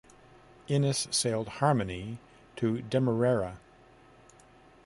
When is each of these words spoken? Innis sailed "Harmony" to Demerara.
Innis 0.67 1.07
sailed 1.11 1.47
"Harmony" 1.59 2.17
to 2.55 2.81
Demerara. 2.81 3.59